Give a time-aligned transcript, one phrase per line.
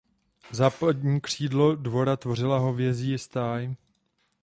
[0.51, 3.75] Západní křídlo dvora tvořila hovězí stáj.